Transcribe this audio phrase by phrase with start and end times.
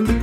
[0.00, 0.16] Hello,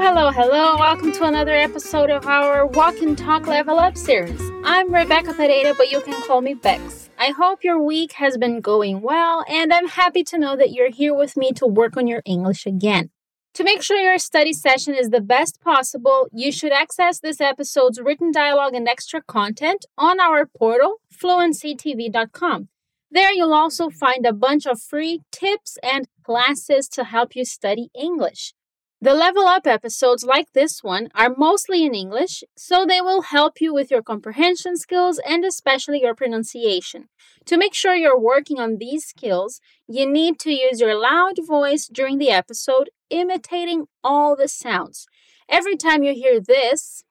[0.00, 0.76] hello, hello.
[0.76, 4.40] Welcome to another episode of our Walk and Talk Level Up series.
[4.62, 7.10] I'm Rebecca Pereira, but you can call me Bex.
[7.18, 10.92] I hope your week has been going well, and I'm happy to know that you're
[10.92, 13.10] here with me to work on your English again.
[13.54, 18.00] To make sure your study session is the best possible, you should access this episode's
[18.00, 22.68] written dialogue and extra content on our portal, fluencytv.com.
[23.10, 27.88] There, you'll also find a bunch of free tips and classes to help you study
[27.94, 28.52] English.
[29.00, 33.60] The level up episodes, like this one, are mostly in English, so they will help
[33.60, 37.08] you with your comprehension skills and especially your pronunciation.
[37.44, 41.86] To make sure you're working on these skills, you need to use your loud voice
[41.86, 45.06] during the episode, imitating all the sounds.
[45.48, 47.04] Every time you hear this,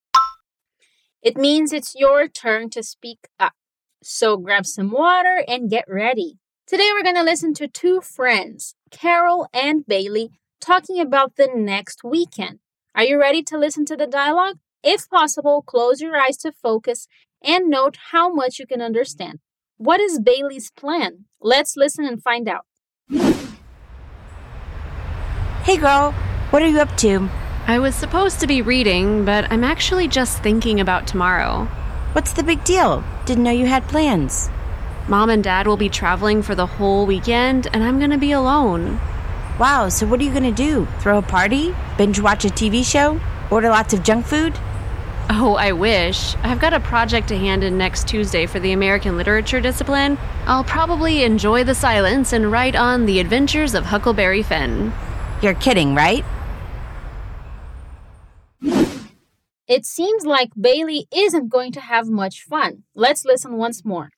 [1.21, 3.53] it means it's your turn to speak up.
[4.03, 6.39] So grab some water and get ready.
[6.67, 10.31] Today we're going to listen to two friends, Carol and Bailey,
[10.61, 12.59] talking about the next weekend.
[12.95, 14.59] Are you ready to listen to the dialogue?
[14.83, 17.07] If possible, close your eyes to focus
[17.43, 19.39] and note how much you can understand.
[19.77, 21.25] What is Bailey's plan?
[21.41, 22.65] Let's listen and find out.
[25.63, 26.13] Hey girl,
[26.51, 27.29] what are you up to?
[27.67, 31.65] I was supposed to be reading, but I'm actually just thinking about tomorrow.
[32.13, 33.03] What's the big deal?
[33.25, 34.49] Didn't know you had plans.
[35.07, 38.99] Mom and Dad will be traveling for the whole weekend, and I'm gonna be alone.
[39.59, 40.87] Wow, so what are you gonna do?
[40.99, 41.75] Throw a party?
[41.95, 43.19] Binge watch a TV show?
[43.51, 44.57] Order lots of junk food?
[45.29, 46.35] Oh, I wish.
[46.37, 50.17] I've got a project to hand in next Tuesday for the American Literature discipline.
[50.47, 54.91] I'll probably enjoy the silence and write on The Adventures of Huckleberry Finn.
[55.41, 56.25] You're kidding, right?
[59.67, 62.83] It seems like Bailey isn't going to have much fun.
[62.93, 64.09] Let's listen once more.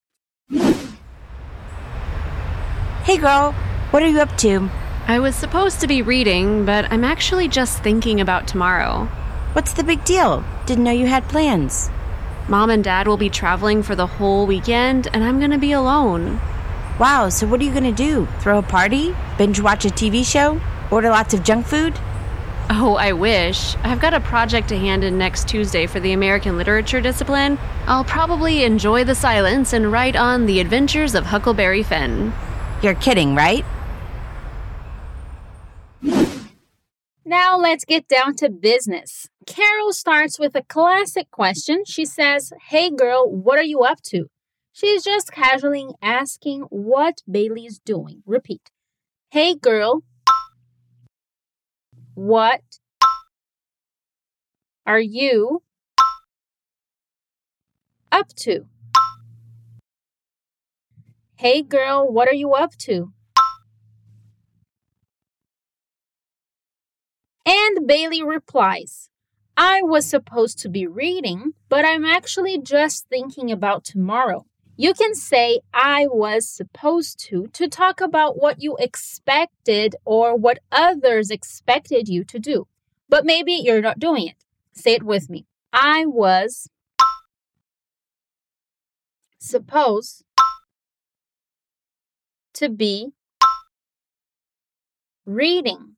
[3.08, 3.52] Hey girl,
[3.92, 4.70] what are you up to?
[5.08, 9.06] I was supposed to be reading, but I'm actually just thinking about tomorrow.
[9.54, 10.46] What's the big deal?
[10.66, 11.90] Didn't know you had plans.
[12.48, 16.40] Mom and Dad will be traveling for the whole weekend, and I'm gonna be alone.
[16.98, 18.26] Wow, so what are you gonna do?
[18.40, 19.14] Throw a party?
[19.38, 20.62] Binge watch a TV show?
[20.92, 22.00] Order lots of junk food?
[22.70, 23.78] Oh, I wish.
[23.78, 27.58] I've got a project to hand in next Tuesday for the American Literature discipline.
[27.86, 32.34] I'll probably enjoy the silence and write on The Adventures of Huckleberry Finn.
[32.82, 33.64] You're kidding, right?
[37.24, 39.30] Now let's get down to business.
[39.46, 41.84] Carol starts with a classic question.
[41.86, 44.28] She says, Hey girl, what are you up to?
[44.74, 48.24] She's just casually asking what Bailey's doing.
[48.26, 48.72] Repeat.
[49.32, 50.04] Hey girl,
[52.18, 52.62] what
[54.88, 55.62] are you
[58.12, 58.66] up to?
[61.36, 63.14] Hey girl, what are you up to?
[67.46, 69.12] And Bailey replies,
[69.56, 74.48] I was supposed to be reading, but I'm actually just thinking about tomorrow.
[74.80, 80.60] You can say I was supposed to to talk about what you expected or what
[80.72, 82.68] others expected you to do.
[83.10, 84.36] But maybe you're not doing it.
[84.74, 85.48] Say it with me.
[85.74, 86.70] I was
[89.40, 90.24] supposed
[92.54, 93.14] to be
[95.26, 95.96] reading.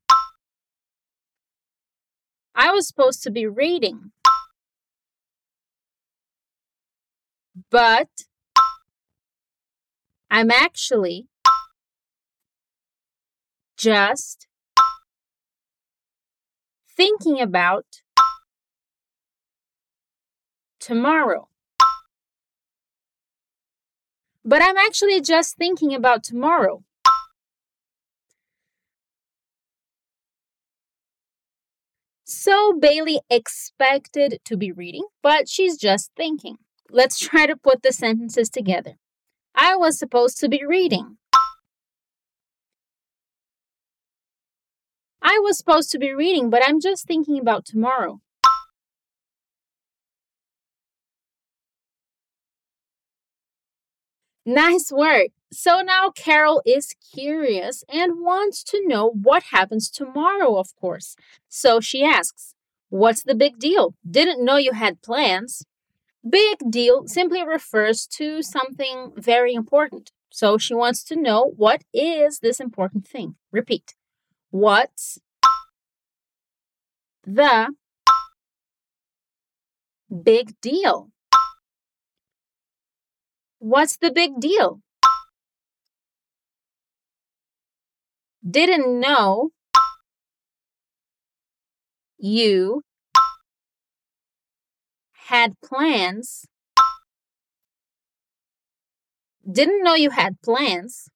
[2.54, 4.12] I was supposed to be reading.
[7.70, 8.08] But
[10.32, 11.26] I'm actually
[13.76, 14.46] just
[16.96, 17.84] thinking about
[20.78, 21.48] tomorrow.
[24.44, 26.84] But I'm actually just thinking about tomorrow.
[32.24, 36.58] So Bailey expected to be reading, but she's just thinking.
[36.88, 38.94] Let's try to put the sentences together.
[39.54, 41.18] I was supposed to be reading.
[45.22, 48.20] I was supposed to be reading, but I'm just thinking about tomorrow.
[54.46, 55.28] Nice work.
[55.52, 61.16] So now Carol is curious and wants to know what happens tomorrow, of course.
[61.48, 62.54] So she asks,
[62.88, 63.94] What's the big deal?
[64.08, 65.64] Didn't know you had plans.
[66.28, 70.12] Big deal simply refers to something very important.
[70.30, 73.36] So she wants to know what is this important thing.
[73.50, 73.94] Repeat.
[74.50, 75.18] What's
[77.24, 77.74] the
[80.22, 81.10] big deal?
[83.58, 84.80] What's the big deal?
[88.48, 89.50] Didn't know
[92.18, 92.82] you
[95.30, 96.44] had plans.
[99.50, 101.08] Didn't know you had plans.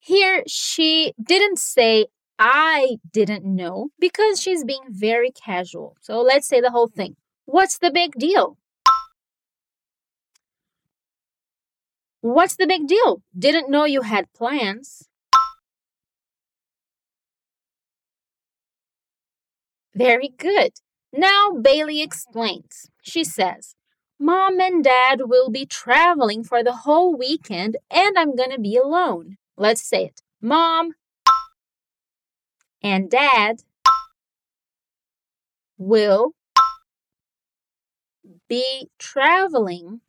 [0.00, 2.06] Here, she didn't say,
[2.40, 5.96] I didn't know, because she's being very casual.
[6.00, 7.14] So let's say the whole thing.
[7.44, 8.58] What's the big deal?
[12.20, 13.22] What's the big deal?
[13.38, 15.08] Didn't know you had plans.
[19.94, 20.72] Very good.
[21.12, 22.88] Now Bailey explains.
[23.02, 23.74] She says,
[24.18, 29.36] Mom and Dad will be traveling for the whole weekend and I'm gonna be alone.
[29.56, 30.22] Let's say it.
[30.40, 30.92] Mom
[32.82, 33.62] and Dad
[35.76, 36.32] will
[38.48, 40.00] be traveling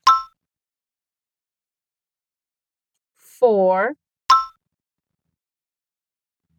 [3.18, 3.96] for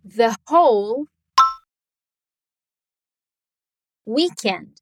[0.04, 1.06] the whole
[4.06, 4.80] weekend.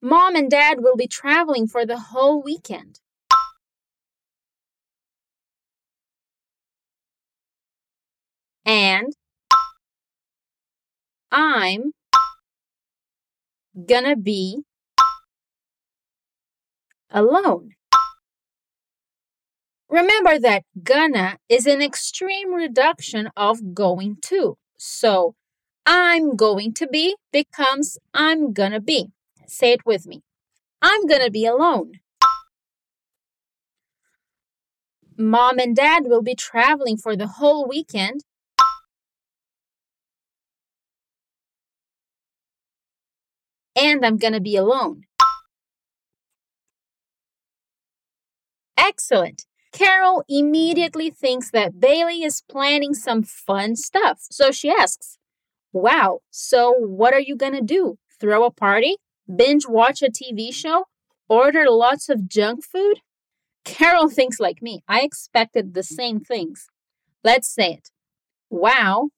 [0.00, 3.00] Mom and Dad will be traveling for the whole weekend.
[8.64, 9.12] And
[11.32, 11.92] I'm
[13.86, 14.62] gonna be
[17.10, 17.74] alone.
[19.88, 24.58] Remember that gonna is an extreme reduction of going to.
[24.76, 25.34] So
[25.90, 29.06] I'm going to be becomes I'm gonna be.
[29.46, 30.22] Say it with me.
[30.82, 31.92] I'm gonna be alone.
[35.16, 38.20] Mom and dad will be traveling for the whole weekend.
[43.74, 45.04] And I'm gonna be alone.
[48.76, 49.46] Excellent.
[49.72, 54.18] Carol immediately thinks that Bailey is planning some fun stuff.
[54.30, 55.17] So she asks,
[55.72, 57.98] Wow, so what are you gonna do?
[58.20, 58.96] Throw a party?
[59.34, 60.84] Binge watch a TV show?
[61.28, 63.00] Order lots of junk food?
[63.64, 64.82] Carol thinks like me.
[64.88, 66.68] I expected the same things.
[67.22, 67.90] Let's say it.
[68.50, 69.10] Wow.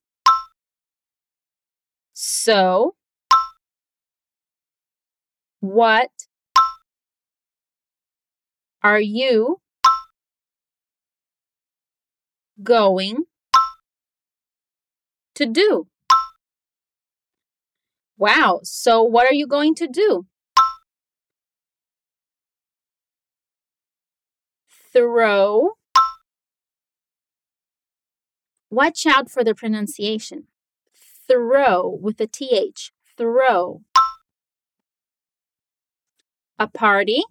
[2.12, 2.96] So,
[5.60, 6.10] what
[8.82, 9.60] are you
[12.62, 13.24] going
[15.34, 15.86] to do?
[18.20, 20.26] Wow, so what are you going to do?
[24.92, 25.70] Throw.
[28.68, 30.48] Watch out for the pronunciation.
[31.26, 32.92] Throw with a TH.
[33.16, 33.80] Throw.
[36.58, 37.22] A party.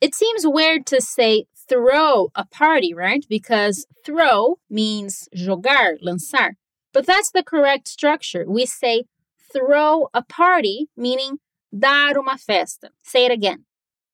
[0.00, 3.24] It seems weird to say throw a party, right?
[3.28, 6.56] Because throw means jogar, lançar.
[6.98, 8.44] But that's the correct structure.
[8.48, 9.04] We say
[9.52, 11.38] throw a party, meaning
[11.72, 12.90] dar uma festa.
[13.04, 13.66] Say it again.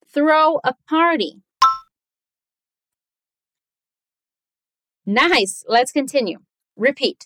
[0.07, 1.41] Throw a party.
[5.03, 5.63] Nice.
[5.67, 6.41] Let's continue.
[6.75, 7.25] Repeat.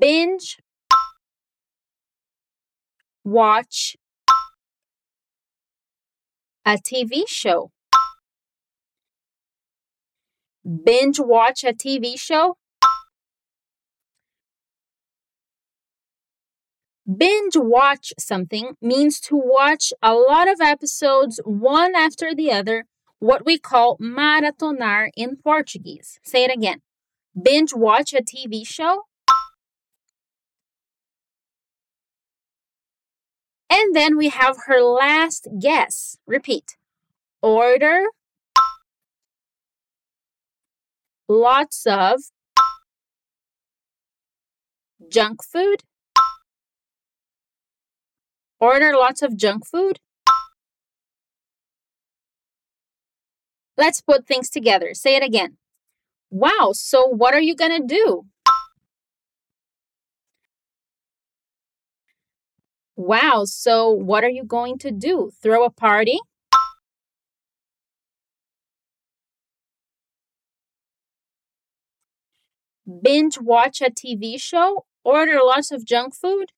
[0.00, 0.58] Binge.
[3.22, 3.96] Watch
[6.66, 7.70] a TV show.
[10.64, 12.56] Binge watch a TV show.
[17.16, 22.84] Binge watch something means to watch a lot of episodes one after the other,
[23.18, 26.20] what we call maratonar in Portuguese.
[26.22, 26.82] Say it again.
[27.40, 29.04] Binge watch a TV show.
[33.70, 36.18] And then we have her last guess.
[36.26, 36.76] Repeat.
[37.40, 38.04] Order
[41.26, 42.20] lots of
[45.10, 45.84] junk food
[48.60, 50.00] Order lots of junk food?
[53.76, 54.94] Let's put things together.
[54.94, 55.58] Say it again.
[56.30, 58.24] Wow, so what are you going to do?
[62.96, 65.30] Wow, so what are you going to do?
[65.40, 66.18] Throw a party?
[73.02, 74.86] Binge watch a TV show?
[75.04, 76.50] Order lots of junk food?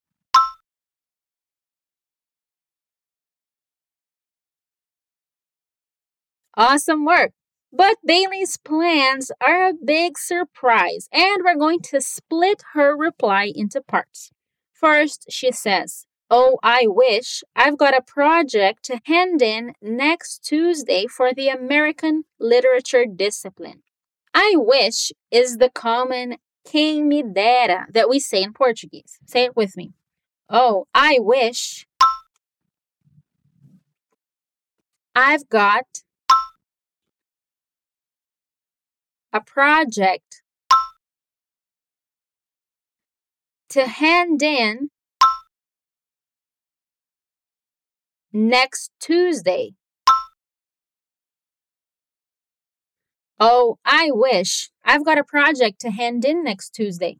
[6.55, 7.31] Awesome work!
[7.71, 13.81] But Bailey's plans are a big surprise, and we're going to split her reply into
[13.81, 14.31] parts.
[14.73, 21.05] First, she says, Oh, I wish I've got a project to hand in next Tuesday
[21.07, 23.83] for the American literature discipline.
[24.33, 29.19] I wish is the common quem me dera that we say in Portuguese.
[29.25, 29.93] Say it with me.
[30.49, 31.85] Oh, I wish
[35.15, 36.03] I've got
[39.33, 40.41] a project
[43.69, 44.89] to hand in
[48.33, 49.73] next Tuesday.
[53.39, 54.69] Oh, I wish.
[54.83, 57.17] I've got a project to hand in next Tuesday.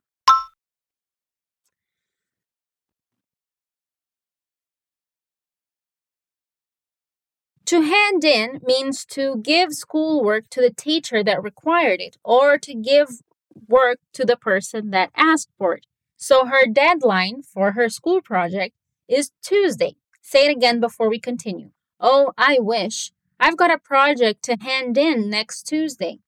[7.72, 12.74] To hand in means to give schoolwork to the teacher that required it or to
[12.75, 13.22] give
[13.70, 15.86] work to the person that asked for it.
[16.18, 18.75] So her deadline for her school project
[19.08, 19.96] is Tuesday.
[20.22, 21.72] Say it again before we continue.
[21.98, 23.13] Oh, I wish.
[23.40, 26.20] I've got a project to hand in next Tuesday.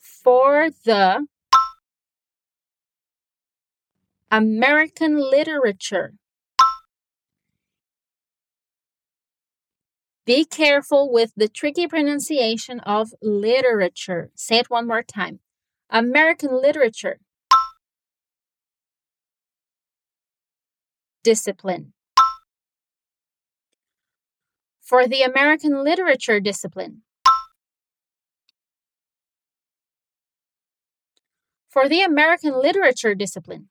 [0.00, 1.28] For the
[4.32, 6.14] American literature.
[10.24, 14.30] Be careful with the tricky pronunciation of literature.
[14.36, 15.40] Say it one more time.
[15.90, 17.18] American literature.
[21.24, 21.92] Discipline.
[24.80, 27.02] For the American literature discipline.
[31.68, 33.69] For the American literature discipline.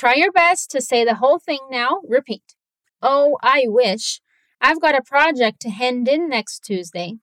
[0.00, 2.00] Try your best to say the whole thing now.
[2.08, 2.54] Repeat.
[3.02, 4.22] Oh, I wish.
[4.58, 7.18] I've got a project to hand in next Tuesday.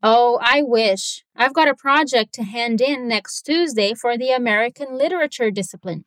[0.00, 1.24] Oh, I wish.
[1.34, 6.04] I've got a project to hand in next Tuesday for the American literature discipline.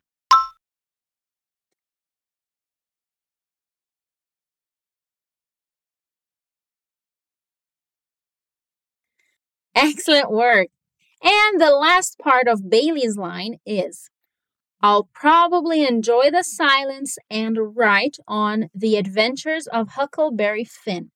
[9.75, 10.67] Excellent work.
[11.21, 14.09] And the last part of Bailey's line is
[14.81, 21.11] I'll probably enjoy the silence and write on the adventures of Huckleberry Finn.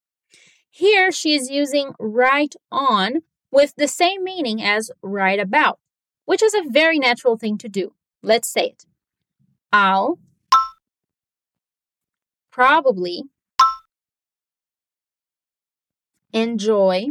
[0.69, 5.79] Here she is using write on with the same meaning as write about,
[6.25, 7.93] which is a very natural thing to do.
[8.23, 8.85] Let's say it.
[9.73, 10.19] I'll
[12.51, 13.23] probably
[16.31, 17.07] enjoy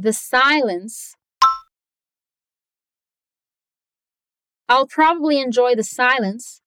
[0.00, 1.16] the silence.
[4.68, 6.60] I'll probably enjoy the silence.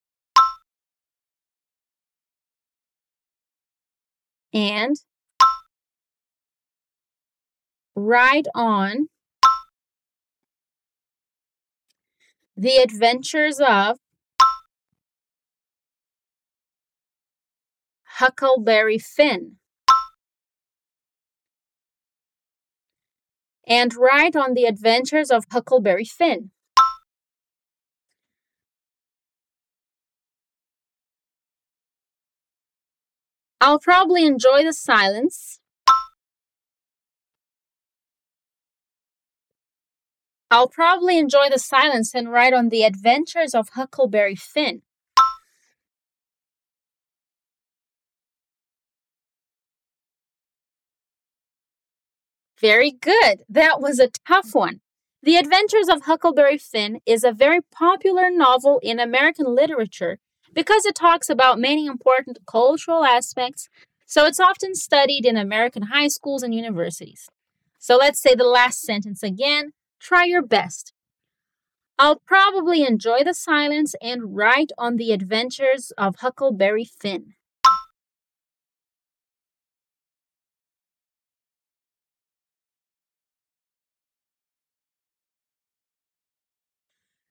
[4.53, 4.97] And
[7.95, 9.07] ride on
[12.57, 13.97] the adventures of
[18.03, 19.60] Huckleberry Finn.
[23.71, 26.51] And write on the adventures of Huckleberry Finn.
[33.61, 35.61] I'll probably enjoy the silence.
[40.49, 44.81] I'll probably enjoy the silence and write on the adventures of Huckleberry Finn.
[52.61, 53.39] Very good.
[53.49, 54.81] That was a tough one.
[55.23, 60.19] The Adventures of Huckleberry Finn is a very popular novel in American literature
[60.53, 63.67] because it talks about many important cultural aspects,
[64.05, 67.29] so it's often studied in American high schools and universities.
[67.79, 69.71] So let's say the last sentence again.
[69.99, 70.93] Try your best.
[71.97, 77.33] I'll probably enjoy the silence and write on the adventures of Huckleberry Finn.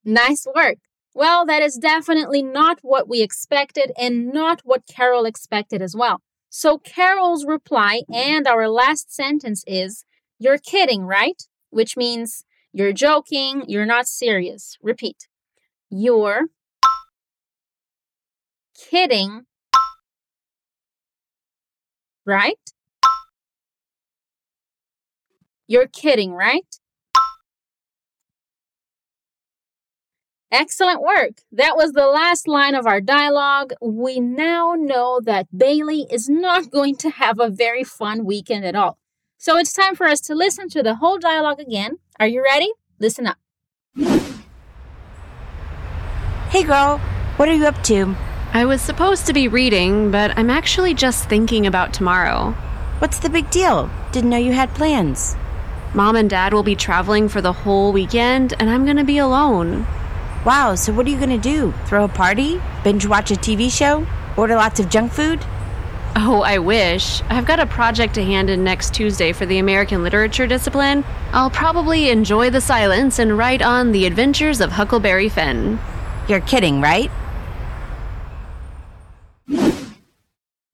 [0.05, 0.79] Nice work.
[1.15, 6.21] Well, that is definitely not what we expected and not what Carol expected as well.
[6.49, 10.05] So Carol's reply and our last sentence is,
[10.39, 11.43] You're kidding, right?
[11.71, 14.79] Which means you're joking, you're not serious.
[14.83, 15.29] Repeat.
[15.91, 16.47] You're
[18.75, 19.47] kidding,
[22.25, 22.59] right?
[25.67, 26.80] You're kidding, right?
[30.53, 31.43] Excellent work.
[31.53, 33.73] That was the last line of our dialogue.
[33.81, 38.75] We now know that Bailey is not going to have a very fun weekend at
[38.75, 38.99] all.
[39.39, 41.99] So it's time for us to listen to the whole dialogue again.
[42.19, 42.73] Are you ready?
[42.99, 43.37] Listen up.
[46.49, 46.99] Hey girl,
[47.37, 48.17] what are you up to?
[48.53, 52.51] I was supposed to be reading, but I'm actually just thinking about tomorrow.
[52.99, 53.89] What's the big deal?
[54.11, 55.37] Didn't know you had plans.
[55.95, 59.87] Mom and Dad will be traveling for the whole weekend, and I'm gonna be alone.
[60.45, 61.73] Wow, so what are you gonna do?
[61.85, 62.61] Throw a party?
[62.83, 64.07] Binge watch a TV show?
[64.39, 65.45] Order lots of junk food?
[66.17, 67.23] Oh, I wish.
[67.29, 71.05] I've got a project to hand in next Tuesday for the American Literature discipline.
[71.33, 75.79] I'll probably enjoy the silence and write on the adventures of Huckleberry Finn.
[76.27, 77.11] You're kidding, right?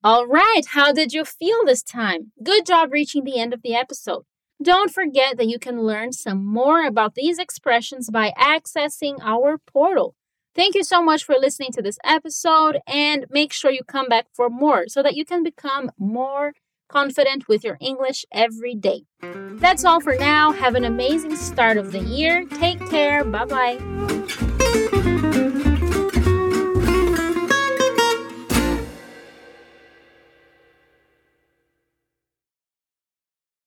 [0.04, 2.30] All right, how did you feel this time?
[2.42, 4.22] Good job reaching the end of the episode.
[4.62, 10.14] Don't forget that you can learn some more about these expressions by accessing our portal.
[10.54, 14.26] Thank you so much for listening to this episode and make sure you come back
[14.34, 16.54] for more so that you can become more
[16.88, 19.02] confident with your English every day.
[19.20, 20.52] That's all for now.
[20.52, 22.46] Have an amazing start of the year.
[22.58, 23.24] Take care.
[23.24, 24.15] Bye bye.